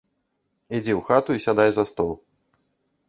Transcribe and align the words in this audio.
Ідзі 0.77 0.93
ў 0.95 1.01
хату 1.09 1.29
і 1.35 1.43
сядай 1.45 1.69
за 1.77 1.83
стол. 1.91 2.11